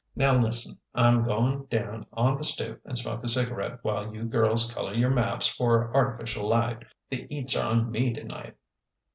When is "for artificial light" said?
5.47-6.85